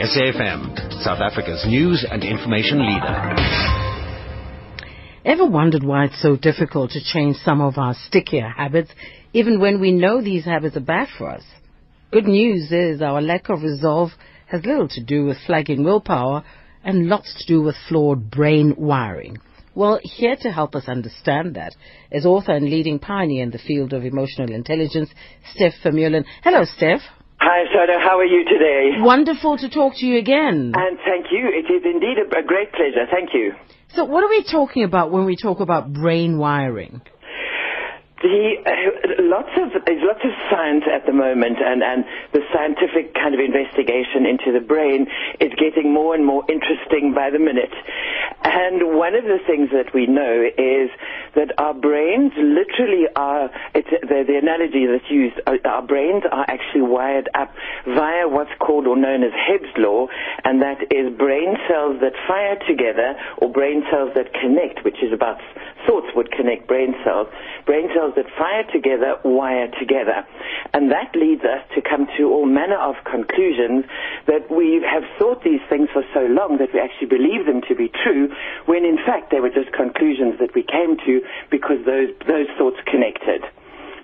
[0.00, 3.34] SAFM, South Africa's news and information leader.
[5.26, 8.90] Ever wondered why it's so difficult to change some of our stickier habits,
[9.34, 11.42] even when we know these habits are bad for us?
[12.12, 14.12] Good news is our lack of resolve
[14.46, 16.44] has little to do with flagging willpower
[16.82, 19.36] and lots to do with flawed brain wiring.
[19.74, 21.74] Well, here to help us understand that
[22.10, 25.10] is author and leading pioneer in the field of emotional intelligence,
[25.54, 26.24] Steph Vermeulen.
[26.42, 27.02] Hello, Steph.
[27.42, 27.98] Hi, Shado.
[27.98, 29.00] How are you today?
[29.00, 30.72] Wonderful to talk to you again.
[30.76, 31.48] And thank you.
[31.48, 33.06] It is indeed a, a great pleasure.
[33.10, 33.54] Thank you.
[33.94, 37.00] So, what are we talking about when we talk about brain wiring?
[38.22, 43.34] Uh, lots of there's lots of science at the moment, and and the scientific kind
[43.34, 45.06] of investigation into the brain
[45.40, 47.72] is getting more and more interesting by the minute.
[48.44, 50.90] And one of the things that we know is
[51.34, 53.48] that our brains literally are.
[53.72, 55.40] The, the analogy that's used.
[55.46, 57.54] Uh, our brains are actually wired up
[57.86, 60.08] via what's called or known as Hebb's law,
[60.44, 65.12] and that is brain cells that fire together or brain cells that connect, which is
[65.12, 65.40] about
[65.86, 67.28] thoughts would connect brain cells.
[67.66, 70.26] Brain cells that fire together wire together.
[70.72, 73.84] And that leads us to come to all manner of conclusions
[74.26, 77.74] that we have thought these things for so long that we actually believe them to
[77.74, 78.32] be true,
[78.66, 82.78] when in fact they were just conclusions that we came to because those, those thoughts
[82.86, 83.42] connected.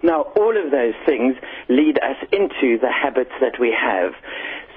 [0.02, 1.36] Now, all of those things
[1.68, 4.12] lead us into the habits that we have.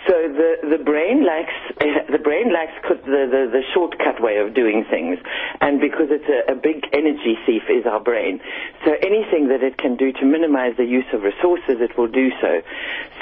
[0.07, 1.53] So the, the brain likes
[2.11, 5.19] the brain likes the, the, the shortcut way of doing things,
[5.61, 8.39] and because it's a, a big energy thief is our brain.
[8.85, 12.29] So anything that it can do to minimize the use of resources, it will do
[12.41, 12.61] so.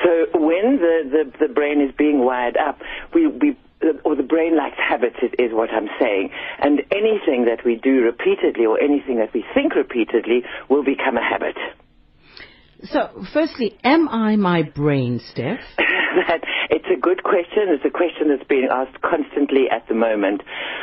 [0.04, 2.80] So when the, the, the brain is being wired up,
[3.14, 3.58] we, we
[4.04, 6.32] or the brain likes habits is, is, what I'm saying.
[6.60, 11.24] And anything that we do repeatedly or anything that we think repeatedly will become a
[11.24, 11.56] habit.
[12.84, 15.60] So, firstly, am I my brain, Steph?
[16.28, 17.70] that it's a good question.
[17.70, 20.42] It's a question that's being asked constantly at the moment.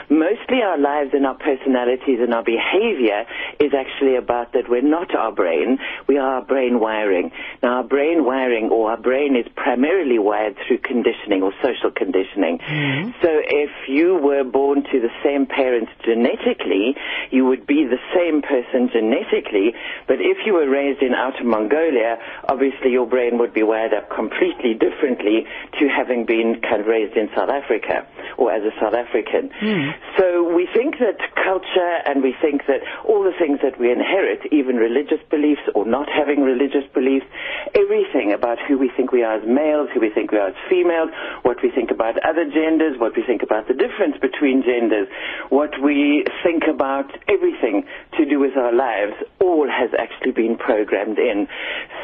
[0.09, 3.27] Mostly our lives and our personalities and our behavior
[3.59, 5.79] is actually about that we're not our brain.
[6.07, 7.33] We are our brain wiring.
[7.63, 12.59] Now, our brain wiring or our brain is primarily wired through conditioning or social conditioning.
[12.59, 13.11] Mm-hmm.
[13.23, 16.95] So if you were born to the same parents genetically,
[17.31, 19.75] you would be the same person genetically.
[20.07, 22.19] But if you were raised in Outer Mongolia,
[22.49, 27.17] obviously your brain would be wired up completely differently to having been kind of raised
[27.17, 29.51] in South Africa or as a South African.
[29.63, 29.95] Mm.
[30.19, 34.41] So we think that culture and we think that all the things that we inherit,
[34.53, 37.27] even religious beliefs or not having religious beliefs,
[37.75, 40.59] everything about who we think we are as males, who we think we are as
[40.69, 41.11] females,
[41.43, 45.09] what we think about other genders, what we think about the difference between genders,
[45.49, 47.85] what we think about everything
[48.17, 51.47] to do with our lives, all has actually been programmed in.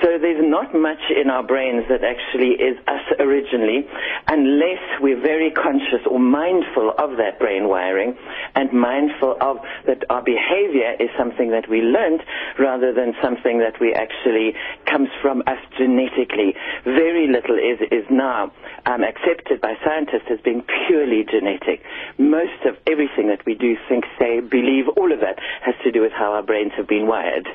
[0.02, 3.84] So there's not much in our brains that actually is us originally,
[4.28, 8.16] unless we're very conscious or mindful of that brain wiring
[8.54, 12.22] and mindful of that our behavior is something that we learned
[12.58, 14.56] rather than something that we actually
[14.88, 16.56] comes from us genetically.
[16.84, 18.52] Very little is, is now
[18.86, 21.84] um, accepted by scientists as being purely genetic.
[22.16, 26.00] Most of everything that we do, think, say, believe, all of that has to do
[26.00, 27.48] with how our brains have been wired.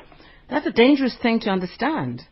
[0.48, 2.22] That's a dangerous thing to understand.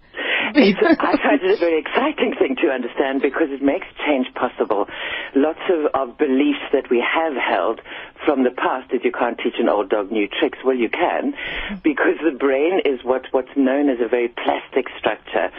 [0.57, 4.87] I find it a very exciting thing to understand because it makes change possible.
[5.35, 7.81] Lots of, of beliefs that we have held
[8.25, 10.59] from the past that you can't teach an old dog new tricks.
[10.65, 11.35] Well, you can,
[11.83, 15.51] because the brain is what, what's known as a very plastic structure.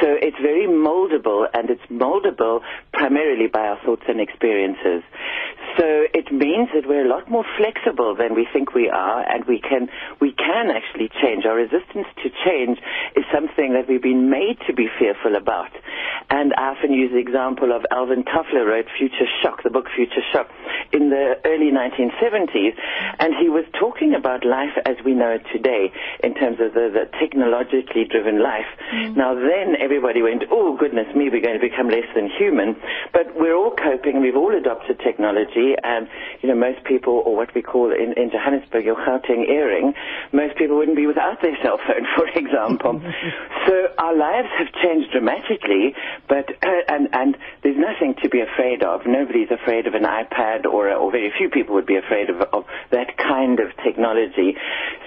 [0.00, 2.60] So it's very moldable, and it's moldable
[2.92, 5.02] primarily by our thoughts and experiences.
[5.76, 9.44] So it means that we're a lot more flexible than we think we are, and
[9.44, 9.88] we can
[10.20, 11.44] we can actually change.
[11.44, 12.78] Our resistance to change
[13.14, 15.70] is something that we've been made to be fearful about.
[16.28, 20.22] And I often use the example of Alvin Toffler wrote Future Shock, the book Future
[20.32, 20.48] Shock,
[20.92, 21.70] in the early
[22.10, 22.74] 1970s,
[23.18, 26.90] and he was talking about life as we know it today in terms of the,
[26.92, 28.68] the technologically driven life.
[28.94, 29.16] Mm.
[29.16, 32.76] Now then everybody went, oh goodness me, we're going to become less than human,
[33.12, 36.08] but we're all coping, we've all adopted technology, and
[36.42, 39.94] you know most people, or what we call in, in Johannesburg, your Gauteng earring,
[40.32, 43.00] most people wouldn't be without their cell phone, for example.
[43.66, 45.94] so our lives have changed dramatically,
[46.28, 49.06] but uh, and and there's nothing to be afraid of.
[49.06, 52.64] Nobody's afraid of an iPad, or or very few people would be afraid of, of
[52.90, 54.56] that kind of technology.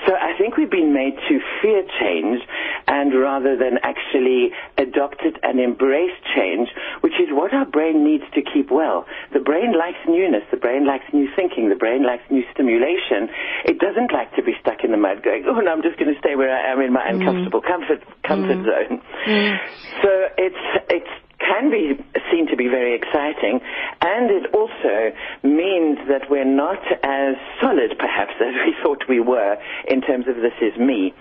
[0.07, 2.41] So I think we've been made to fear change,
[2.88, 6.69] and rather than actually adopt it and embrace change,
[7.01, 9.06] which is what our brain needs to keep well.
[9.31, 10.44] The brain likes newness.
[10.51, 11.69] The brain likes new thinking.
[11.69, 13.30] The brain likes new stimulation.
[13.65, 16.13] It doesn't like to be stuck in the mud, going, "Oh no, I'm just going
[16.13, 17.15] to stay where I am in my mm.
[17.15, 18.68] uncomfortable comfort comfort mm.
[18.68, 19.57] zone." Mm.
[20.01, 21.13] So it's it's
[21.44, 22.00] can be
[22.31, 23.60] seen to be very exciting,
[24.01, 25.12] and it also
[25.44, 29.57] means that we're not as solid, perhaps, as we thought we were
[29.88, 31.13] in terms of this is me.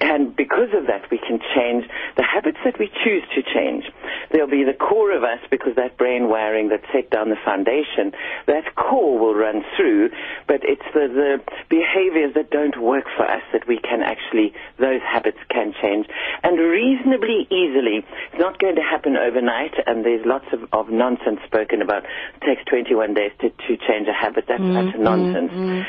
[0.00, 1.84] And because of that, we can change
[2.16, 3.84] the habits that we choose to change.
[4.30, 8.12] There'll be the core of us because that brain wiring that set down the foundation,
[8.46, 10.10] that core will run through,
[10.46, 15.00] but it's the, the behaviors that don't work for us that we can actually, those
[15.02, 16.06] habits can change.
[16.42, 18.04] And reasonably easily.
[18.32, 22.04] It's not going to happen overnight, and there's lots of, of nonsense spoken about.
[22.04, 24.44] It takes 21 days to, to change a habit.
[24.48, 25.52] That's Mm, utter nonsense.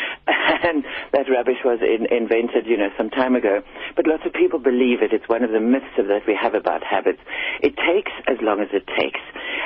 [0.61, 0.83] And
[1.13, 3.61] that rubbish was in, invented, you know, some time ago.
[3.95, 5.13] But lots of people believe it.
[5.13, 7.19] It's one of the myths of that we have about habits.
[7.61, 9.19] It takes as long as it takes.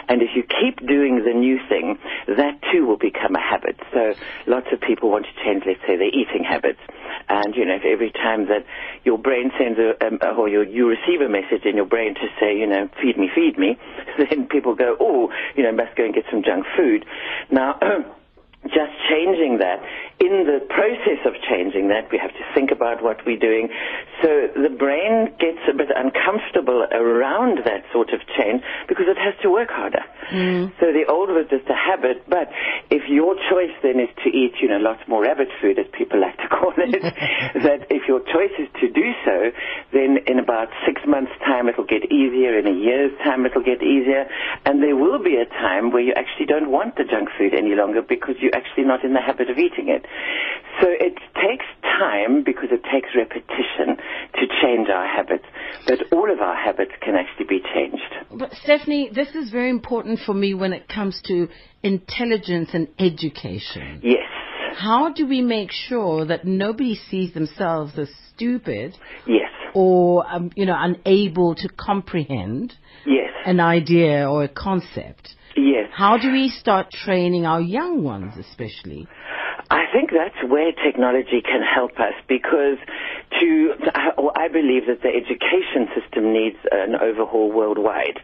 [0.10, 1.98] And if you keep doing the new thing,
[2.28, 3.80] that too will become a habit.
[3.94, 4.14] So
[4.48, 6.80] lots of people want to change, let's say, their eating habits.
[7.30, 8.66] And, you know, if every time that
[9.04, 12.28] your brain sends a, um, or you, you receive a message in your brain to
[12.40, 13.78] say, you know, feed me, feed me,
[14.18, 17.06] then people go, oh, you know, must go and get some junk food.
[17.50, 17.80] Now,
[18.64, 19.84] just changing that.
[20.24, 23.68] In the process of changing that, we have to think about what we're doing.
[24.24, 29.36] So the brain gets a bit uncomfortable around that sort of change because it has
[29.44, 30.00] to work harder.
[30.32, 30.72] Mm.
[30.80, 32.48] So the old was just a habit, but
[32.88, 36.22] if your choice then is to eat, you know, lots more rabbit food, as people
[36.24, 37.04] like to call it,
[37.68, 39.52] that if your choice is to do so,
[39.92, 43.84] then in about six months' time it'll get easier, in a year's time it'll get
[43.84, 44.24] easier,
[44.64, 47.76] and there will be a time where you actually don't want the junk food any
[47.76, 50.08] longer because you're actually not in the habit of eating it.
[50.82, 53.98] So it takes time because it takes repetition
[54.36, 55.46] to change our habits,
[55.88, 58.02] but all of our habits can actually be changed.
[58.32, 61.48] But Stephanie, this is very important for me when it comes to
[61.84, 64.02] intelligence and education.
[64.04, 64.28] Yes.
[64.76, 69.52] How do we make sure that nobody sees themselves as stupid Yes.
[69.76, 72.74] or, um, you know, unable to comprehend
[73.06, 73.32] Yes.
[73.46, 75.36] an idea or a concept?
[75.56, 75.90] Yes.
[75.94, 79.08] How do we start training our young ones, especially?
[79.70, 82.78] I think that's where technology can help us because
[83.40, 83.74] to,
[84.18, 88.20] or I believe that the education system needs an overhaul worldwide.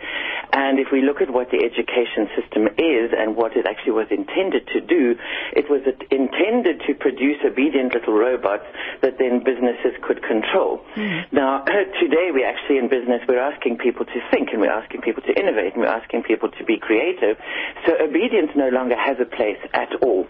[0.52, 4.10] And if we look at what the education system is and what it actually was
[4.10, 5.16] intended to do,
[5.54, 8.66] it was intended to produce obedient little robots
[9.02, 10.82] that then businesses could control.
[10.96, 11.30] Hmm.
[11.32, 11.64] Now,
[12.02, 15.34] today we actually in business, we're asking people to think and we're asking people to
[15.38, 17.38] innovate and we're asking people to be creative.
[17.86, 20.26] So obedience no longer has a place at all.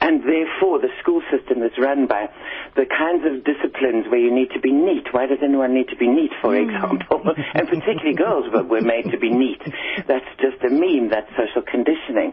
[0.00, 2.30] And therefore, the school system is run by
[2.76, 5.12] the kinds of disciplines where you need to be neat.
[5.12, 7.20] Why does anyone need to be neat, for example?
[7.54, 9.60] and particularly girls but we're made to be neat.
[10.08, 11.10] That's just a meme.
[11.10, 12.32] That's social conditioning.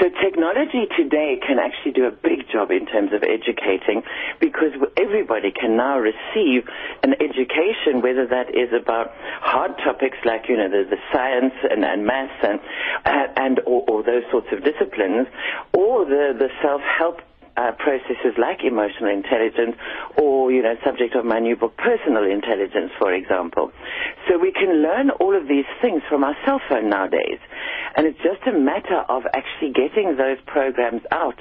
[0.00, 4.02] So technology today can actually do a big job in terms of educating
[4.40, 6.66] because everybody can now receive
[7.02, 11.84] an education, whether that is about hard topics like, you know, the, the science and,
[11.84, 12.60] and maths and,
[13.04, 15.28] uh, and or, or those sorts of disciplines,
[15.72, 17.20] or the, the self-help
[17.60, 19.76] uh, processes like emotional intelligence
[20.16, 23.70] or, you know, subject of my new book, personal intelligence, for example.
[24.28, 27.38] So we can learn all of these things from our cell phone nowadays.
[27.96, 31.36] And it's just a matter of actually getting those programs out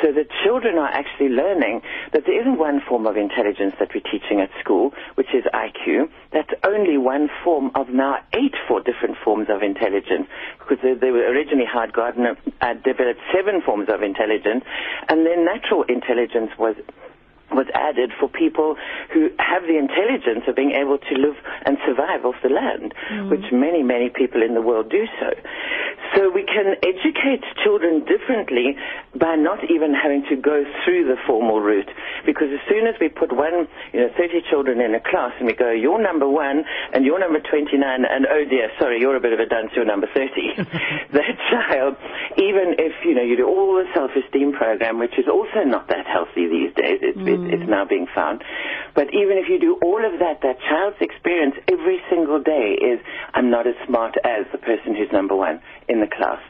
[0.00, 1.82] so that children are actually learning
[2.12, 6.08] that there isn't one form of intelligence that we're teaching at school, which is IQ.
[6.32, 10.30] That's only one form of now eight for different forms of intelligence
[10.60, 14.62] because they, they were originally Howard Gardner uh, developed seven forms of intelligence
[15.08, 16.76] and then natural intelligence was
[17.50, 18.76] was added for people
[19.12, 21.34] who have the intelligence of being able to live
[21.64, 23.30] and survive off the land, mm.
[23.30, 25.30] which many, many people in the world do so.
[26.18, 28.74] So we can educate children differently
[29.14, 31.86] by not even having to go through the formal route.
[32.26, 35.46] Because as soon as we put one, you know, 30 children in a class and
[35.46, 39.20] we go, you're number one and you're number 29 and oh dear, sorry, you're a
[39.20, 40.58] bit of a dunce, you're number 30.
[41.14, 41.94] that child,
[42.34, 46.04] even if, you know, you do all the self-esteem program, which is also not that
[46.04, 48.42] healthy these days, it's, it's, it's now being found.
[48.96, 52.98] But even if you do all of that, that child's experience every single day is,
[53.34, 56.40] I'm not as smart as the person who's number one in the class.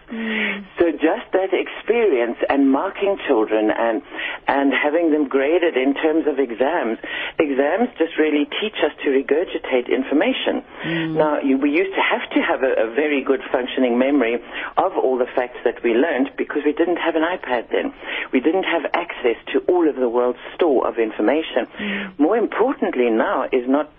[0.78, 4.02] So just that experience and marking children and,
[4.46, 6.98] and having them graded in terms of exams,
[7.38, 10.64] exams just really teach us to regurgitate information.
[10.84, 11.16] Mm.
[11.16, 14.42] Now, you, we used to have to have a, a very good functioning memory
[14.76, 17.92] of all the facts that we learned because we didn't have an iPad then.
[18.32, 21.66] We didn't have access to all of the world's store of information.
[21.78, 22.18] Mm.
[22.18, 23.90] More importantly now is not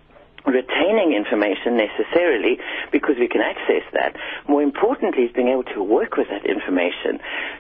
[0.46, 2.60] retaining information necessarily
[2.92, 4.16] because we can access that.
[4.48, 7.20] More importantly is being able to work with that information.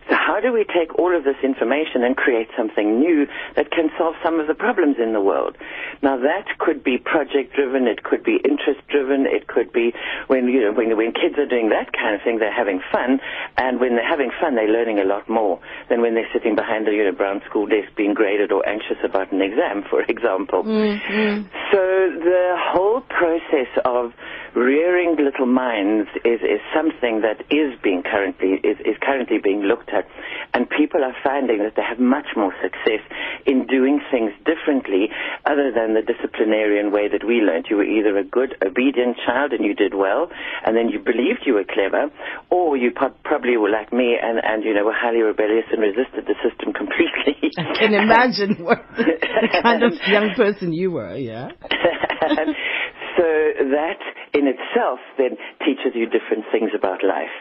[0.09, 3.91] So how do we take all of this information and create something new that can
[3.97, 5.57] solve some of the problems in the world?
[6.01, 9.93] Now that could be project driven, it could be interest driven, it could be
[10.27, 13.19] when you know when when kids are doing that kind of thing, they're having fun,
[13.57, 15.59] and when they're having fun, they're learning a lot more
[15.89, 18.97] than when they're sitting behind a you know brown school desk being graded or anxious
[19.03, 20.63] about an exam, for example.
[20.63, 21.47] Mm-hmm.
[21.71, 24.15] So the whole process of
[24.55, 29.89] rearing little minds is, is something that is being currently is, is currently being looked
[29.89, 30.07] at,
[30.53, 33.03] and people are finding that they have much more success
[33.45, 35.11] in doing things differently,
[35.45, 37.67] other than the disciplinarian way that we learned.
[37.69, 40.31] You were either a good, obedient child and you did well,
[40.65, 42.07] and then you believed you were clever,
[42.49, 46.23] or you probably were like me and, and you know were highly rebellious and resisted
[46.31, 47.51] the system completely.
[47.59, 51.51] I can imagine what the kind of young person you were, yeah.
[53.17, 53.25] so
[53.71, 53.99] that
[54.33, 57.33] in itself then teaches you different things about life.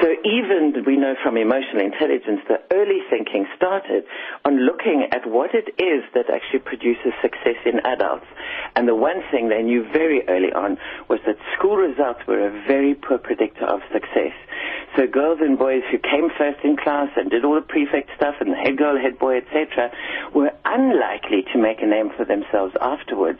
[0.00, 4.04] So even we know from emotional intelligence, that early thinking started
[4.44, 8.26] on looking at what it is that actually produces success in adults.
[8.76, 10.78] And the one thing they knew very early on
[11.08, 14.34] was that school results were a very poor predictor of success.
[14.96, 18.36] So girls and boys who came first in class and did all the prefect stuff
[18.40, 19.90] and the head girl, head boy, etc.,
[20.34, 23.38] were unlikely to make a name for themselves afterwards.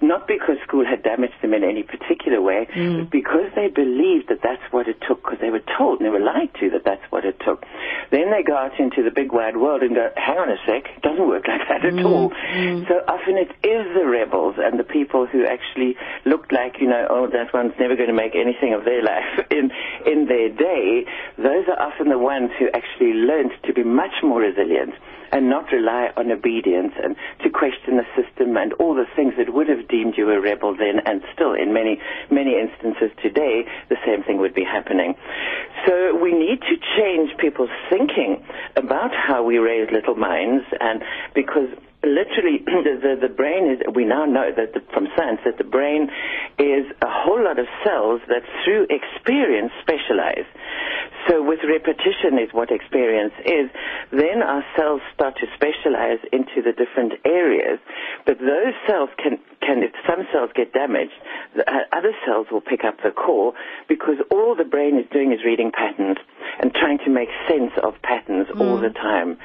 [0.00, 2.98] Not because school had damaged them in any particular way, mm.
[2.98, 6.10] but because they believed that that's what it took, because they were told and they
[6.10, 7.64] were lied to that that's what it took.
[8.10, 10.84] Then they go out into the big wide world and go, hang on a sec,
[10.96, 12.30] it doesn't work like that at all.
[12.30, 12.84] Mm-hmm.
[12.88, 17.06] So often it is the rebels and the people who actually looked like, you know,
[17.10, 19.70] oh, that one's never going to make anything of their life in,
[20.06, 21.06] in their day.
[21.36, 24.94] Those are often the ones who actually learned to be much more resilient
[25.32, 29.52] and not rely on obedience and to question the system and all the things that
[29.52, 32.00] would have deemed you a rebel then and still in many,
[32.30, 35.14] many instances today, the same thing would be happening.
[35.86, 38.44] So we need to change people's thinking
[38.76, 41.02] about how we raise little minds and
[41.34, 41.68] because
[42.04, 45.64] literally the, the, the brain is we now know that the, from science that the
[45.68, 46.08] brain
[46.58, 50.46] is a whole lot of cells that through experience specialize.
[51.28, 53.66] So with repetition is what experience is.
[54.12, 57.80] Then our cells start to specialize into the different areas.
[58.24, 61.16] But those cells can can if some cells get damaged
[61.56, 63.54] the, uh, other cells will pick up the core
[63.88, 66.18] because all the brain is doing is reading patterns
[66.60, 69.36] and trying to make sense of patterns all the time.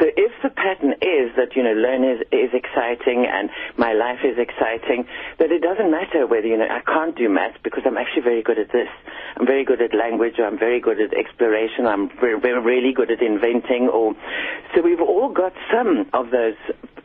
[0.00, 4.20] So if the pattern is that you know learn is, is exciting and my life
[4.24, 5.06] is exciting,
[5.38, 8.42] that it doesn't matter whether, you know, I can't do math because I'm actually very
[8.42, 8.88] good at this.
[9.36, 11.86] I'm very good at language or I'm very good at exploration.
[11.86, 14.14] I'm very, really good at inventing or,
[14.74, 16.58] so we've all got some of those,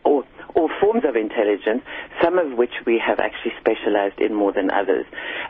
[0.04, 0.24] or,
[0.56, 1.82] or forms of intelligence,
[2.22, 5.06] some of which we have actually specialized in more than others.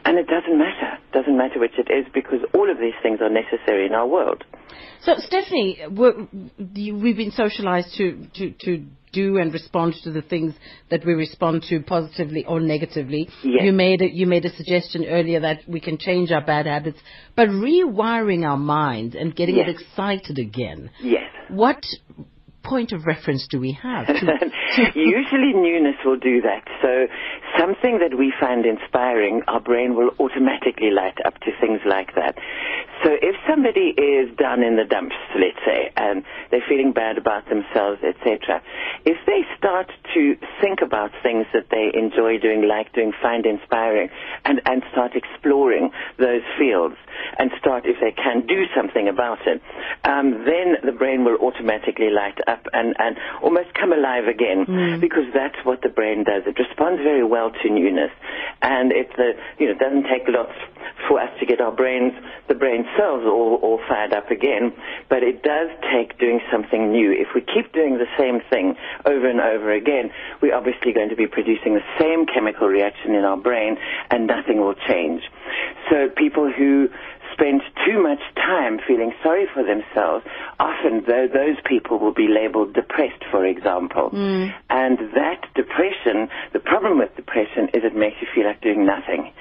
[0.05, 0.97] And it doesn't matter.
[0.97, 4.07] It doesn't matter which it is because all of these things are necessary in our
[4.07, 4.43] world.
[5.01, 10.53] So, Stephanie, we've been socialized to, to, to do and respond to the things
[10.89, 13.29] that we respond to positively or negatively.
[13.43, 13.63] Yes.
[13.63, 16.99] You made a, you made a suggestion earlier that we can change our bad habits,
[17.35, 19.69] but rewiring our mind and getting Yes.
[19.69, 20.89] it excited again.
[21.01, 21.29] Yes.
[21.49, 21.85] What
[22.63, 24.07] point of reference do we have?
[24.95, 26.63] Usually newness will do that.
[26.81, 27.07] So
[27.59, 32.35] something that we find inspiring, our brain will automatically light up to things like that.
[33.03, 37.43] So if somebody is down in the dumps, let's say, and they're feeling bad about
[37.49, 38.61] themselves, etc.,
[39.05, 44.09] if they start to think about things that they enjoy doing, like doing, find inspiring,
[44.45, 46.95] and, and start exploring those fields,
[47.37, 49.61] and start, if they can, do something about it,
[50.05, 54.65] um, then the brain will automatically light up and, and almost come alive again
[55.01, 56.43] because that's what the brain does.
[56.45, 58.11] It responds very well to newness,
[58.61, 60.53] and it the you know doesn't take lots
[61.07, 62.13] for us to get our brains
[62.47, 64.73] the brain cells all, all fired up again,
[65.09, 67.11] but it does take doing something new.
[67.11, 71.15] If we keep doing the same thing over and over again, we're obviously going to
[71.15, 73.77] be producing the same chemical reaction in our brain,
[74.11, 75.23] and nothing will change.
[75.89, 76.89] So people who
[77.33, 80.25] spend too much time feeling sorry for themselves,
[80.59, 84.09] often though those people will be labeled depressed, for example.
[84.09, 84.47] Hmm.
[84.69, 89.31] And that depression, the problem with depression is it makes you feel like doing nothing.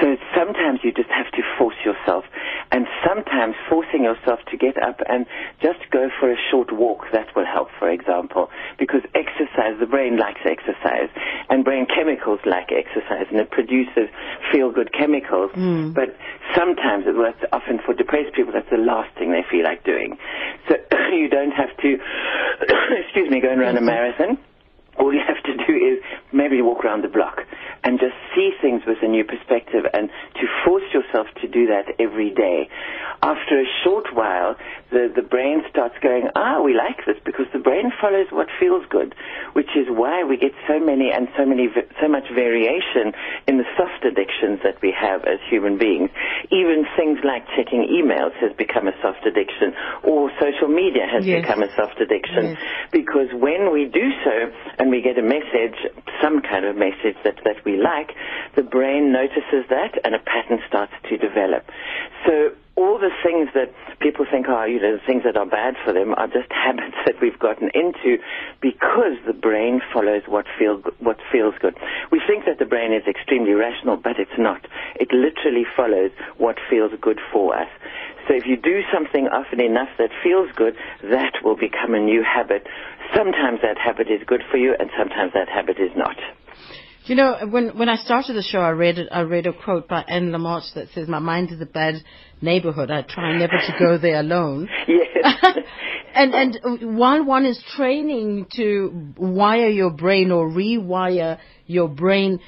[0.00, 2.24] So sometimes you just have to force yourself,
[2.72, 5.24] and sometimes forcing yourself to get up and
[5.62, 10.16] just go for a short walk, that will help, for example, because exercise, the brain
[10.16, 11.08] likes exercise,
[11.48, 14.08] and brain chemicals like exercise, and it produces
[14.50, 15.92] feel-good chemicals, hmm.
[15.92, 16.16] but
[16.56, 20.16] sometimes, it- that's often for depressed people, that's the last thing they feel like doing.
[20.68, 20.76] So
[21.12, 21.98] you don't have to,
[23.00, 23.86] excuse me, go and run a mm-hmm.
[23.86, 24.38] marathon
[24.98, 25.98] all you have to do is
[26.34, 27.40] maybe walk around the block
[27.84, 31.86] and just see things with a new perspective and to force yourself to do that
[32.00, 32.68] every day.
[33.22, 34.54] after a short while,
[34.90, 38.84] the, the brain starts going, ah, we like this because the brain follows what feels
[38.90, 39.14] good,
[39.54, 41.68] which is why we get so many and so many,
[42.02, 43.12] so much variation
[43.48, 46.10] in the soft addictions that we have as human beings.
[46.52, 49.72] Even things like checking emails has become a soft addiction
[50.02, 51.40] or social media has Yes.
[51.42, 52.58] become a soft addiction Yes.
[52.92, 55.78] because when we do so and we get a message,
[56.24, 58.16] some kind of message that, that we like,
[58.56, 61.68] the brain notices that and a pattern starts to develop.
[62.26, 62.56] So
[63.04, 63.68] the things that
[64.00, 66.96] people think are, you know, the things that are bad for them are just habits
[67.04, 68.16] that we've gotten into
[68.60, 71.76] because the brain follows what feel what feels good.
[72.10, 74.64] We think that the brain is extremely rational, but it's not.
[74.96, 77.68] It literally follows what feels good for us.
[78.26, 82.24] So if you do something often enough that feels good, that will become a new
[82.24, 82.66] habit.
[83.14, 86.16] Sometimes that habit is good for you, and sometimes that habit is not.
[87.06, 90.04] You know, when when I started the show, I read I read a quote by
[90.08, 91.96] Anne Lamott that says, "My mind is a bad
[92.40, 92.90] neighborhood.
[92.90, 95.56] I try never to go there alone." Yes.
[96.14, 102.40] and and while one is training to wire your brain or rewire your brain,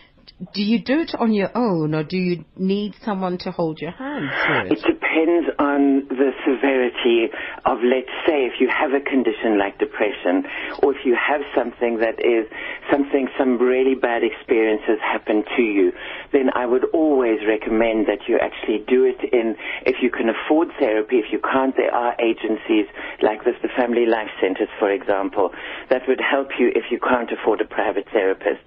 [0.53, 3.93] do you do it on your own, or do you need someone to hold your
[3.93, 4.85] hand through It it?
[4.85, 7.33] depends on the severity
[7.65, 10.45] of, let's say, if you have a condition like depression,
[10.85, 12.45] or if you have something that is
[12.93, 15.93] something, some really bad experiences happen to you,
[16.37, 19.57] then I would always recommend that you actually do it in,
[19.89, 22.85] if you can afford therapy, if you can't, there are agencies
[23.23, 25.49] like this, the Family Life Centers, for example,
[25.89, 28.61] that would help you if you can't afford a private therapist.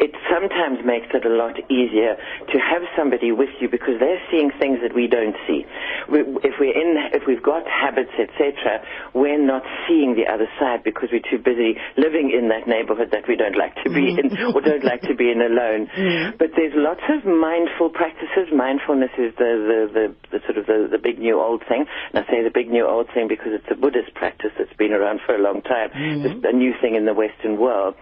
[0.00, 2.16] It sometimes makes it a lot easier
[2.52, 5.66] to have somebody with you because they're seeing things that we don't see.
[6.10, 8.82] We, if we're in, if we've got habits, etc.,
[9.14, 13.28] we're not seeing the other side because we're too busy living in that neighborhood that
[13.28, 14.56] we don't like to be in mm-hmm.
[14.56, 15.88] or don't like to be in alone.
[16.40, 18.48] But there's lots of mindful practices.
[18.54, 21.84] Mindfulness is the, the, the, the sort of the, the big new old thing.
[22.12, 24.92] And I say the big new old thing because it's a Buddhist practice that's been
[24.92, 25.90] around for a long time.
[25.90, 26.26] Mm-hmm.
[26.26, 27.94] It's a new thing in the Western world.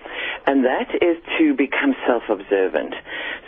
[0.47, 2.95] And that is to become self-observant.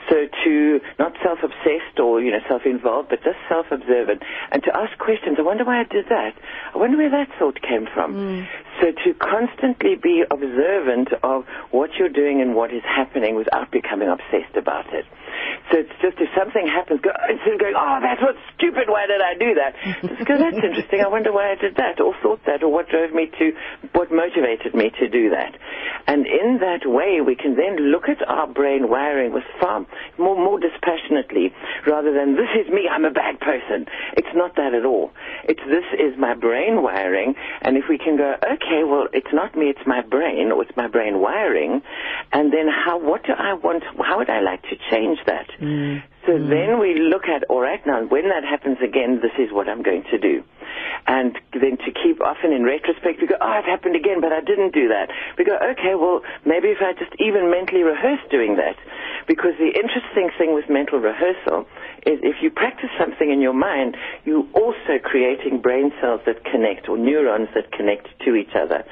[0.08, 4.22] So to, not self-obsessed or, you know, self-involved, but just self-observant.
[4.50, 5.36] And to ask questions.
[5.38, 6.34] I wonder why I did that.
[6.74, 8.14] I wonder where that thought came from.
[8.14, 8.48] Mm.
[8.80, 14.08] So to constantly be observant of what you're doing and what is happening without becoming
[14.08, 15.04] obsessed about it.
[15.70, 19.06] So it's just if something happens, go, instead of going, oh, that's what's stupid, why
[19.06, 19.72] did I do that?
[20.02, 22.88] Just go, that's interesting, I wonder why I did that, or thought that, or what
[22.88, 23.52] drove me to,
[23.94, 25.54] what motivated me to do that.
[26.08, 29.86] And in that way, we can then look at our brain wiring with far
[30.18, 31.54] more, more dispassionately,
[31.86, 33.86] rather than, this is me, I'm a bad person.
[34.18, 35.12] It's not that at all.
[35.44, 39.56] It's, this is my brain wiring, and if we can go, okay, well, it's not
[39.56, 41.82] me, it's my brain, or it's my brain wiring,
[42.32, 45.48] and then how, what do I want, how would I like to change that?
[45.60, 46.02] Mm.
[46.26, 46.50] So hmm.
[46.50, 49.82] then we look at, all right, now when that happens again, this is what I'm
[49.82, 50.44] going to do.
[51.06, 54.40] And then to keep, often in retrospect, we go, oh, it happened again, but I
[54.40, 55.08] didn't do that.
[55.38, 58.76] We go, okay, well, maybe if I just even mentally rehearse doing that.
[59.26, 61.66] Because the interesting thing with mental rehearsal
[62.06, 66.88] is if you practice something in your mind, you're also creating brain cells that connect,
[66.88, 68.84] or neurons that connect to each other.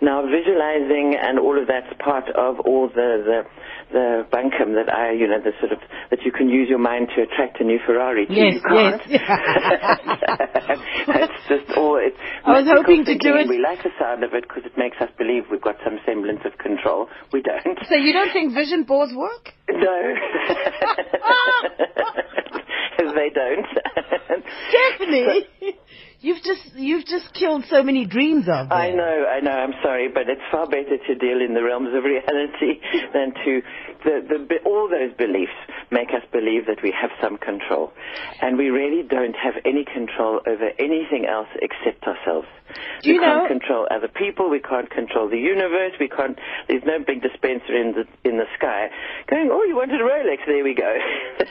[0.00, 3.46] Now, visualizing and all of that's part of all the, the
[3.92, 5.78] the bunkum that I, you know, the sort of
[6.10, 8.26] that you can use your mind to attract a new Ferrari.
[8.26, 8.34] To.
[8.34, 9.00] Yes, you can't.
[9.06, 9.22] yes.
[11.22, 12.02] it's just all.
[12.02, 14.64] It's I was hoping to do thinking, it- We like the sound of it because
[14.66, 17.06] it makes us believe we've got some semblance of control.
[17.32, 17.78] We don't.
[17.88, 19.54] so you don't think vision boards work?
[19.70, 20.14] No.
[23.14, 23.66] they don't.
[24.68, 25.46] Stephanie,
[26.24, 29.52] you've just you've just killed so many dreams of I know, I know.
[29.52, 32.80] I'm sorry, but it's far better to deal in the realms of reality
[33.12, 33.52] than to
[34.04, 34.14] the,
[34.48, 35.52] the all those beliefs
[35.90, 37.92] make us believe that we have some control,
[38.40, 42.48] and we really don't have any control over anything else except ourselves.
[43.02, 44.50] Do you we can't know- control other people.
[44.50, 45.92] We can't control the universe.
[46.00, 46.38] We can't.
[46.68, 48.88] There's no big dispenser in the in the sky
[49.28, 49.50] going.
[49.52, 50.40] Oh, you wanted a Rolex?
[50.48, 50.92] There we go.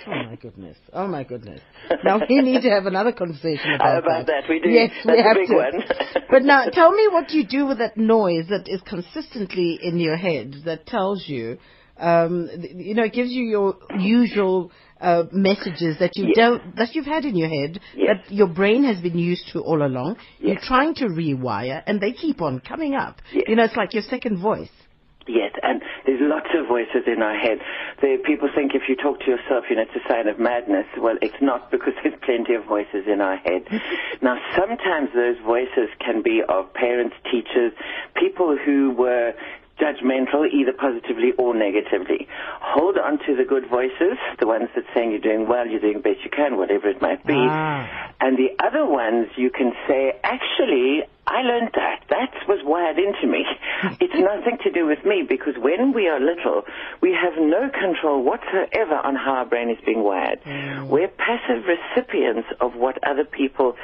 [0.08, 0.78] Oh my goodness!
[0.92, 1.62] Oh my goodness!
[2.04, 4.70] Now we need to have another conversation about, About that, we do.
[4.70, 5.56] Yes, That's we have big to.
[5.56, 5.84] one.
[6.30, 10.18] but now, tell me what you do with that noise that is consistently in your
[10.18, 11.58] head that tells you,
[12.00, 16.36] um, you know, it gives you your usual uh, messages that you Yes.
[16.36, 18.18] don't that you've had in your head Yes.
[18.26, 20.16] that your brain has been used to all along.
[20.40, 23.22] You're trying to rewire, and they keep on coming up.
[23.34, 23.44] Yes.
[23.48, 24.70] You know, it's like your second voice.
[25.28, 27.60] Yes, and there's lots of voices in our head.
[28.02, 30.86] There, people think if you talk to yourself, you know, it's a sign of madness.
[30.98, 33.64] Well, it's not because there's plenty of voices in our head.
[34.22, 37.72] now, sometimes those voices can be of parents, teachers,
[38.16, 39.34] people who were
[39.80, 42.28] judgmental, either positively or negatively.
[42.62, 46.02] Hold on to the good voices, the ones that saying you're doing well, you're doing
[46.02, 47.36] best you can, whatever it might be.
[47.38, 48.12] Ah.
[48.20, 52.04] And the other ones you can say, actually, I learned that.
[52.10, 53.46] That was wired into me.
[54.00, 56.64] it's nothing to do with me because when we are little,
[57.02, 60.40] we have no control whatsoever on how our brain is being wired.
[60.90, 63.76] We're passive recipients of what other people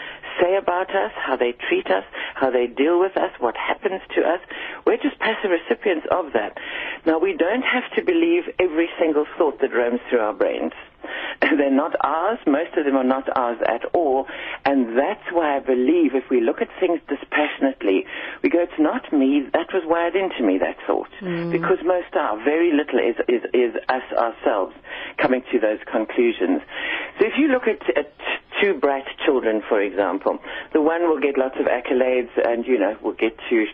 [0.41, 2.03] say about us, how they treat us,
[2.35, 4.39] how they deal with us, what happens to us.
[4.85, 6.57] We're just passive recipients of that.
[7.05, 10.73] Now, we don't have to believe every single thought that roams through our brains.
[11.41, 12.39] They're not ours.
[12.47, 14.27] Most of them are not ours at all.
[14.65, 18.05] And that's why I believe if we look at things dispassionately,
[18.43, 19.43] we go, it's not me.
[19.53, 21.09] That was wired into me, that thought.
[21.21, 21.51] Mm.
[21.51, 22.37] Because most are.
[22.43, 24.75] Very little is, is, is us ourselves
[25.17, 26.61] coming to those conclusions.
[27.19, 28.11] So if you look at, at
[28.61, 30.39] two bright children, for example,
[30.73, 33.65] the one will get lots of accolades and, you know, will get to,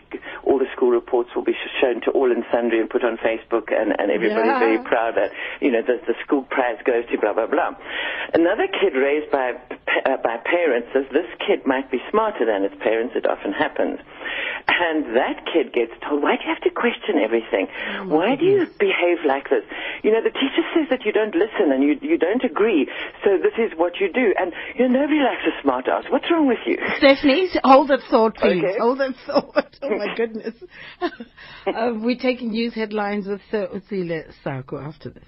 [0.44, 3.72] all the school reports will be shown to all and sundry and put on Facebook
[3.72, 4.58] and, and everybody's Yeah.
[4.58, 7.70] very proud that, you know, the, the school prize goes to blah, blah, blah.
[8.34, 12.74] Another kid raised by, uh, by parents says this kid might be smarter than its
[12.82, 13.14] parents.
[13.16, 13.98] It often happens.
[14.66, 17.66] And that kid gets told, why do you have to question everything?
[18.10, 19.62] why do you behave like this?
[20.02, 22.90] You know, the teacher says that you don't listen and you, you don't agree.
[23.24, 24.34] So this is what you do.
[24.38, 26.04] And, you know, nobody likes a smart ass.
[26.10, 26.78] What's wrong with you?
[26.98, 28.62] Stephanie, hold that thought, please.
[28.62, 28.78] Okay.
[28.78, 29.76] Hold that thought.
[29.82, 30.54] Oh my goodness.
[31.00, 35.24] uh, we're taking news headlines with Utsile Sako after this.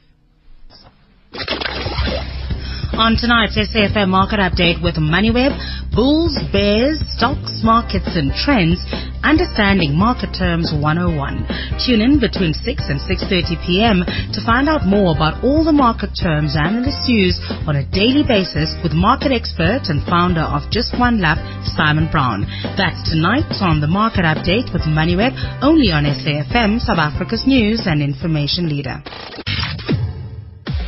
[2.98, 5.52] On tonight's SAFM market update with MoneyWeb,
[5.94, 8.80] bulls, bears, stocks, markets and trends,
[9.22, 11.84] understanding market terms 101.
[11.84, 14.02] Tune in between 6 and 6.30 p.m.
[14.32, 17.36] to find out more about all the market terms analysts use
[17.68, 21.38] on a daily basis with market expert and founder of Just One Lap,
[21.76, 22.48] Simon Brown.
[22.80, 28.02] That's tonight on the market update with MoneyWeb, only on SAFM, South Africa's news and
[28.02, 29.04] information leader.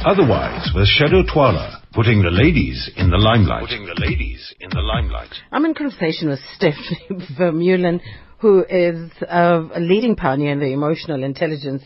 [0.02, 3.60] Otherwise, with Shado Twala, putting the ladies in the limelight.
[3.60, 5.28] Putting the ladies in the limelight.
[5.52, 8.00] I'm in conversation with Stephanie Vermeulen,
[8.38, 11.82] who is uh, a leading pioneer in the emotional intelligence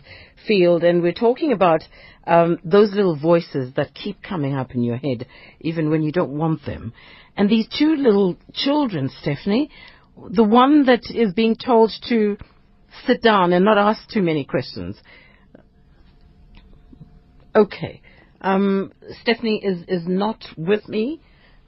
[0.46, 1.80] field, and we're talking about
[2.24, 5.26] um, those little voices that keep coming up in your head,
[5.60, 6.92] even when you don't want them.
[7.36, 9.70] And these two little children, Stephanie,
[10.30, 12.36] the one that is being told to
[13.08, 14.96] sit down and not ask too many questions.
[17.54, 18.02] Okay.
[18.40, 21.20] Um, Stephanie is, is not with me.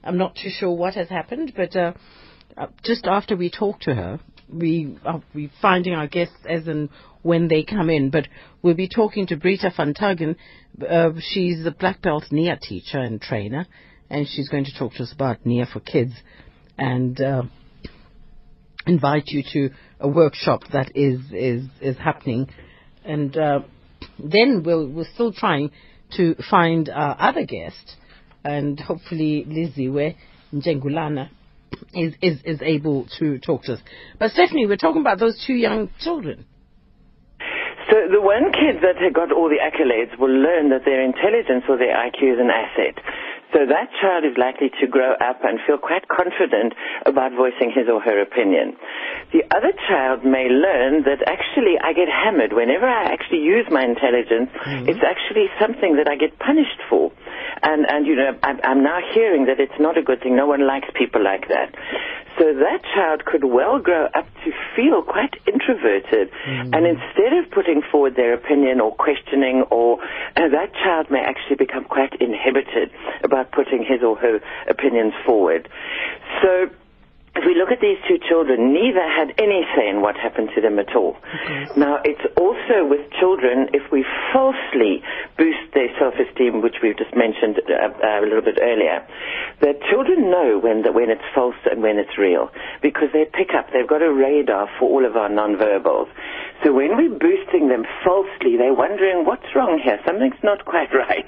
[0.03, 1.93] I'm not too sure what has happened, but uh,
[2.55, 4.19] uh, just after we talk to her,
[4.51, 6.89] we are we finding our guests as and
[7.21, 8.09] when they come in.
[8.09, 8.27] But
[8.61, 10.35] we'll be talking to Brita van Tugen.
[10.87, 13.65] Uh, she's a black belt NIA teacher and trainer,
[14.09, 16.13] and she's going to talk to us about NIA for kids
[16.77, 17.43] and uh,
[18.85, 19.69] invite you to
[19.99, 22.49] a workshop that is is is happening.
[23.03, 23.59] And uh,
[24.19, 25.71] then we'll, we're still trying
[26.15, 27.95] to find our other guest,
[28.43, 30.15] and hopefully Lizzie, where
[30.53, 31.29] Njengulana
[31.93, 33.79] is, is, is able to talk to us.
[34.19, 36.45] But Stephanie, we're talking about those two young children.
[37.89, 41.77] So the one kid that got all the accolades will learn that their intelligence or
[41.77, 42.99] their IQ is an asset.
[43.53, 46.73] So that child is likely to grow up and feel quite confident
[47.05, 48.75] about voicing his or her opinion.
[49.31, 53.83] The other child may learn that actually I get hammered whenever I actually use my
[53.83, 54.51] intelligence.
[54.51, 54.89] Mm-hmm.
[54.89, 57.11] It's actually something that I get punished for.
[57.63, 60.35] And, and you know, I'm, I'm now hearing that it's not a good thing.
[60.35, 61.73] No one likes people like that.
[62.37, 66.29] So that child could well grow up to feel quite introverted.
[66.73, 69.99] And instead of putting forward their opinion or questioning or,
[70.35, 72.91] uh, that child may actually become quite inhibited
[73.23, 75.67] about putting his or her opinions forward.
[76.41, 76.69] So,
[77.37, 80.61] if we look at these two children, neither had any say in what happened to
[80.61, 81.15] them at all.
[81.77, 85.03] Now, it's also with children, if we falsely
[85.37, 89.05] boost their self-esteem, which we've just mentioned uh, uh, a little bit earlier,
[89.61, 92.49] that children know when, the, when it's false and when it's real,
[92.81, 96.09] because they pick up, they've got a radar for all of our nonverbals.
[96.67, 99.99] So when we're boosting them falsely, they're wondering, what's wrong here?
[100.05, 101.25] Something's not quite right.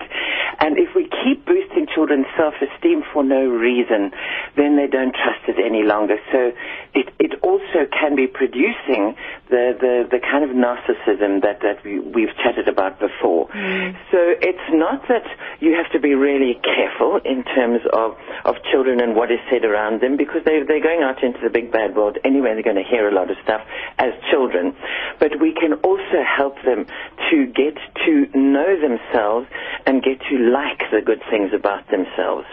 [0.60, 4.12] And if we keep boosting children's self-esteem for no reason,
[4.58, 6.18] then they don't trust it any longer.
[6.34, 6.52] So
[6.94, 9.16] it, it also can be producing
[9.48, 13.48] the, the, the kind of narcissism that, that we, we've chatted about before.
[13.56, 13.96] Mm.
[14.12, 15.24] So it's not that
[15.62, 19.64] you have to be really careful in terms of, of children and what is said
[19.64, 22.52] around them because they, they're going out into the big bad world anyway.
[22.60, 23.62] They're going to hear a lot of stuff
[23.98, 24.76] as children.
[25.20, 26.86] But we can also help them
[27.30, 29.48] to get to know themselves
[29.86, 32.48] and get to like the good things about themselves.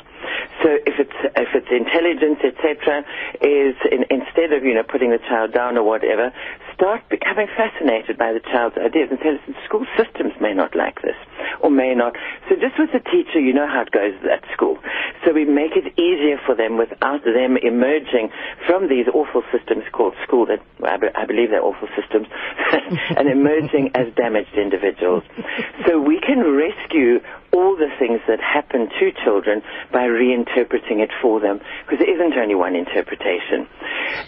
[0.62, 3.04] So if it's if it's intelligence, etc.,
[3.40, 6.32] is in, instead of you know putting the child down or whatever,
[6.76, 11.00] start becoming fascinated by the child's ideas and say, listen, school systems may not like
[11.00, 11.16] this
[11.60, 12.14] or may not.
[12.48, 14.76] So just with the teacher, you know how it goes at school.
[15.24, 18.28] So we make it easier for them without them emerging
[18.66, 22.28] from these awful systems called school that I, be, I believe they're awful systems
[23.16, 25.24] and emerging as damaged individuals.
[25.86, 27.20] So we can rescue
[27.56, 32.36] all the things that happen to children by reinterpreting it for them, because there isn't
[32.38, 33.66] only one interpretation.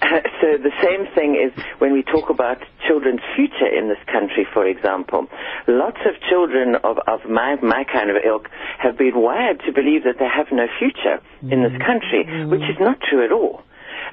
[0.01, 4.47] Uh, so the same thing is when we talk about children's future in this country,
[4.53, 5.27] for example.
[5.67, 10.05] Lots of children of, of my, my kind of ilk have been wired to believe
[10.05, 11.21] that they have no future
[11.53, 13.63] in this country, which is not true at all.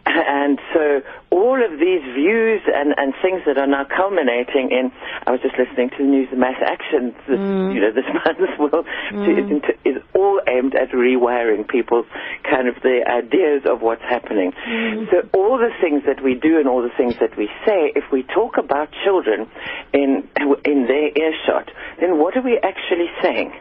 [0.05, 4.91] And so all of these views and, and things that are now culminating in,
[5.25, 7.73] I was just listening to the news of mass action this, mm.
[7.73, 8.75] you know, this month to,
[9.11, 9.61] mm.
[9.65, 12.05] to, is all aimed at rewiring people's
[12.49, 14.53] kind of the ideas of what's happening.
[14.53, 15.09] Mm.
[15.09, 18.05] So all the things that we do and all the things that we say, if
[18.11, 19.49] we talk about children
[19.91, 20.29] in,
[20.65, 23.53] in their earshot, then what are we actually saying?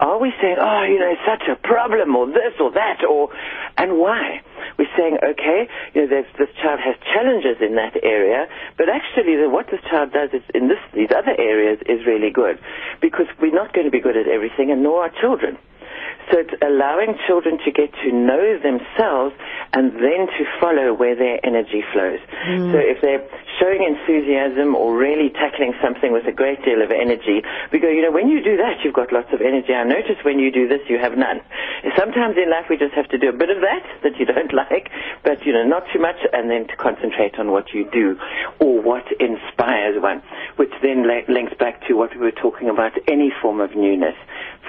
[0.00, 3.30] Are we saying, oh, you know, it's such a problem or this or that or,
[3.76, 4.42] and why?
[4.78, 8.46] We're saying, okay, you know, this child has challenges in that area,
[8.78, 12.30] but actually the, what this child does is in this, these other areas is really
[12.30, 12.58] good
[13.02, 15.58] because we're not going to be good at everything and nor are children.
[16.30, 19.34] So it's allowing children to get to know themselves
[19.72, 22.20] and then to follow where their energy flows.
[22.46, 22.72] Mm.
[22.72, 23.24] So if they're
[23.60, 28.02] showing enthusiasm or really tackling something with a great deal of energy, we go, you
[28.02, 29.72] know, when you do that, you've got lots of energy.
[29.72, 31.40] I notice when you do this, you have none.
[31.96, 34.52] Sometimes in life we just have to do a bit of that that you don't
[34.52, 34.90] like,
[35.24, 38.18] but, you know, not too much, and then to concentrate on what you do
[38.60, 40.22] or what inspires one,
[40.56, 44.16] which then links back to what we were talking about, any form of newness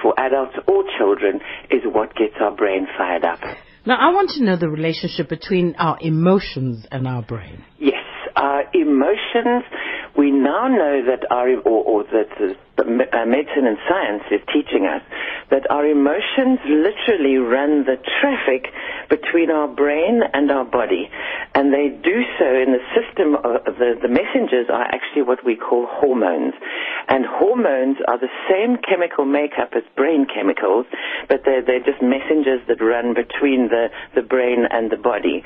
[0.02, 3.40] for adults or children is what gets our brain fired up.
[3.86, 7.64] Now, I want to know the relationship between our emotions and our brain.
[7.78, 8.04] Yes,
[8.36, 9.64] our emotions,
[10.18, 15.02] we now know that our, or, or that uh, medicine and science is teaching us
[15.50, 18.72] that our emotions literally run the traffic
[19.08, 21.10] between our brain and our body.
[21.54, 25.56] And they do so in the system of the, the messengers are actually what we
[25.56, 26.54] call hormones.
[27.08, 30.86] And hormones are the same chemical makeup as brain chemicals,
[31.28, 35.42] but they're, they're just messengers that run between the, the brain and the body.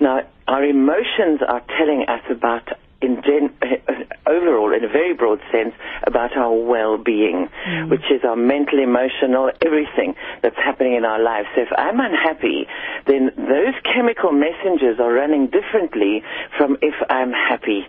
[0.00, 2.68] Now, our emotions are telling us about
[3.00, 3.54] in gen-
[4.26, 7.90] overall, in a very broad sense, about our well-being, mm.
[7.90, 11.48] which is our mental, emotional, everything that's happening in our lives.
[11.54, 12.66] So if I'm unhappy,
[13.06, 16.22] then those chemical messengers are running differently
[16.56, 17.86] from if I'm happy.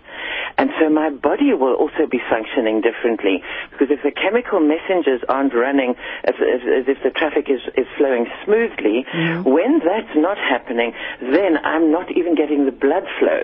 [0.58, 5.54] And so my body will also be functioning differently because if the chemical messengers aren't
[5.54, 5.94] running
[6.24, 9.44] as, as, as if the traffic is, is flowing smoothly, mm.
[9.44, 13.40] when that's not happening, then I'm not even getting the blood flow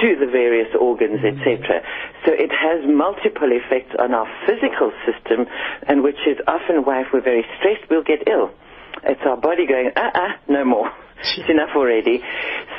[0.00, 1.80] to the various organs, etc.
[2.26, 5.46] So it has multiple effects on our physical system,
[5.86, 8.50] and which is often why if we're very stressed, we'll get ill.
[9.04, 10.90] It's our body going, uh-uh, no more.
[11.36, 12.22] It's enough already.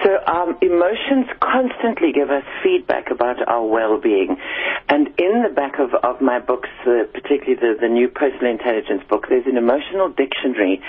[0.04, 4.38] So um, emotions constantly give us feedback about our well-being.
[4.88, 9.04] And in the back of, of my books, uh, particularly the, the new personal intelligence
[9.10, 10.82] book, there's an emotional dictionary.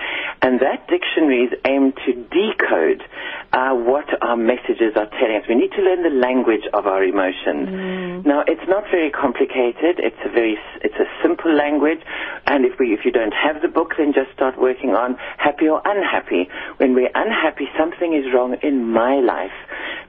[0.43, 3.03] And that dictionary is aimed to decode
[3.53, 5.45] uh, what our messages are telling us.
[5.49, 8.25] We need to learn the language of our emotions.
[8.25, 9.99] Now, it's not very complicated.
[9.99, 12.01] It's a very, it's a simple language.
[12.47, 15.69] And if we, if you don't have the book, then just start working on happy
[15.69, 16.49] or unhappy.
[16.77, 19.55] When we're unhappy, something is wrong in my life.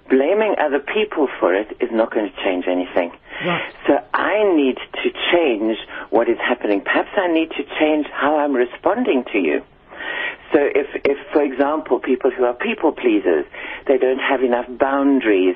[0.09, 3.11] Blaming other people for it is not going to change anything.
[3.45, 3.73] Right.
[3.87, 5.77] So I need to change
[6.09, 6.81] what is happening.
[6.81, 9.63] Perhaps I need to change how I'm responding to you.
[10.51, 13.45] So if, if, for example, people who are people pleasers,
[13.87, 15.55] they don't have enough boundaries,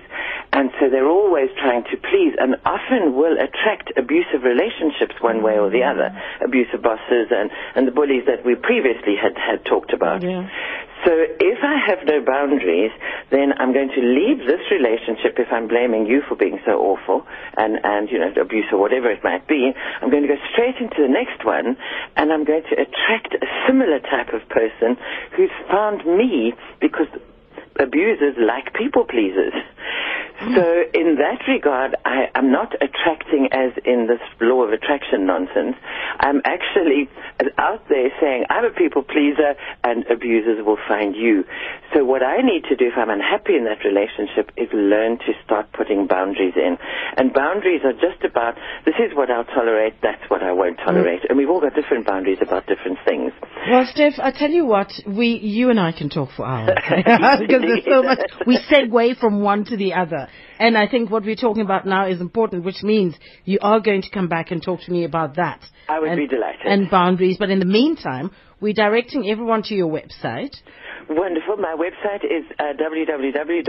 [0.53, 5.59] and so they're always trying to please, and often will attract abusive relationships one way
[5.59, 6.45] or the other, mm.
[6.45, 10.23] abusive bosses and, and the bullies that we previously had, had talked about.
[10.23, 10.47] Yeah.
[11.05, 12.91] So if I have no boundaries,
[13.29, 17.25] then I'm going to leave this relationship if I'm blaming you for being so awful
[17.55, 19.71] and, and you know, abuse or whatever it might be.
[20.01, 21.77] I'm going to go straight into the next one
[22.17, 24.97] and I'm going to attract a similar type of person
[25.37, 27.07] who's found me because
[27.79, 29.53] abusers like people pleasers.
[30.39, 35.75] So in that regard, I am not attracting as in this law of attraction nonsense.
[36.19, 41.45] I'm actually uh, out there saying I'm a people pleaser and abusers will find you.
[41.93, 45.31] So what I need to do if I'm unhappy in that relationship is learn to
[45.43, 46.77] start putting boundaries in.
[47.17, 50.85] And boundaries are just about this is what I'll tolerate, that's what I won't mm.
[50.85, 51.21] tolerate.
[51.29, 53.31] And we've all got different boundaries about different things.
[53.69, 56.75] Well, Steph, I tell you what, we, you and I can talk for hours
[57.39, 58.19] because there's so much.
[58.45, 60.24] We segue from one to the other,
[60.59, 64.01] and I think what we're talking about now is important, which means you are going
[64.01, 65.61] to come back and talk to me about that.
[65.87, 66.65] I would and, be delighted.
[66.65, 70.55] And boundaries, but in the meantime, we're directing everyone to your website.
[71.09, 71.57] Wonderful.
[71.57, 73.65] My website is uh, www.eqsa.co.za.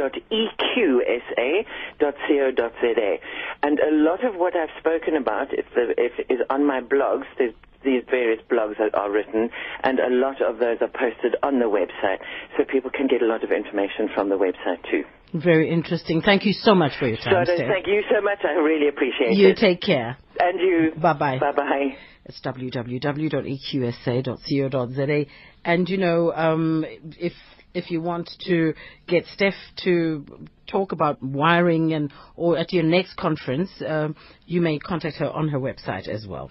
[3.62, 7.24] And a lot of what I've spoken about if the, if, is on my blogs.
[7.36, 7.52] There's
[7.84, 9.50] these various blogs that are written,
[9.84, 12.18] and a lot of those are posted on the website.
[12.56, 15.04] So people can get a lot of information from the website too.
[15.34, 16.22] Very interesting.
[16.22, 17.58] Thank you so much for your time, Steph.
[17.58, 18.38] Thank you so much.
[18.44, 19.50] I really appreciate you it.
[19.50, 20.16] You take care.
[20.38, 20.92] And you.
[21.00, 21.38] Bye-bye.
[21.38, 21.96] Bye-bye.
[22.26, 25.26] It's www.eqsa.co.za.
[25.64, 26.84] And, you know, um,
[27.18, 27.32] if
[27.74, 28.72] if you want to
[29.06, 30.24] get Steph to
[30.66, 35.48] talk about wiring and or at your next conference, um, you may contact her on
[35.48, 36.50] her website as well.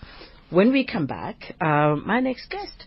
[0.51, 2.85] When we come back, uh, my next guest